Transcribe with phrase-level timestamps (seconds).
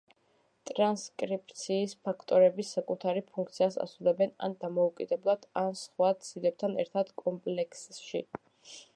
[0.67, 8.23] ტრანსკრიფციის ფაქტორები საკუთარ ფუნქციას ასრულებენ ან დამოუკიდებლად, ან სხვა ცილებთან ერთად კომპლექსში.